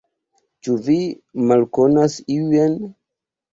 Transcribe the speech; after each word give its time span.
Ĉu 0.67 0.77
vi 0.87 0.95
malkonas 1.53 2.19
iujn? 2.39 2.77